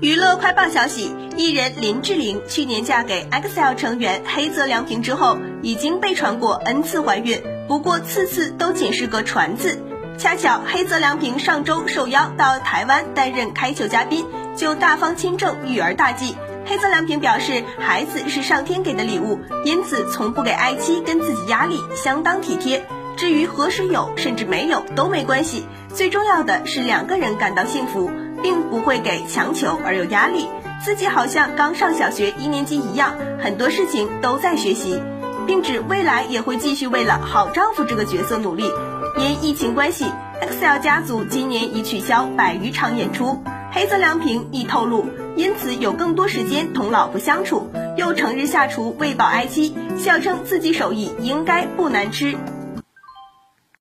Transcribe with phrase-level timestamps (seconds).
[0.00, 9.80] 娱乐快报消息：艺人林志玲去年嫁给 EXILE 成员黑泽良平之后，已经被传过 N 次怀孕，不过次次都仅是个传字。
[10.18, 14.26] 恰巧黑泽良平上周受邀到台湾担任开球嘉宾，
[14.56, 16.36] 就大方亲政育儿大计。
[16.66, 22.84] 黑泽良平表示，孩子是上天给的礼物，因此从不给爱妻跟自己压力，相当体贴。
[23.16, 25.64] 至于何时有，甚至没有都没关系，
[25.94, 28.10] 最重要的是两个人感到幸福。
[28.44, 30.46] 并不会给强求而有压力，
[30.84, 35.00] 自己好像刚上小学一年级一样，很多事情都在学习，
[35.46, 38.70] 并指未来也会继续为了好丈夫这个角色努力。
[39.16, 40.04] 因疫情关系
[40.42, 43.42] ，EXILE 家族今年已取消百余场演出。
[43.72, 52.36] 黑泽良平亦透露，因此有更多时间同老婆相处，又成日下厨喂饱爱妻，笑称自己手艺应该不难吃。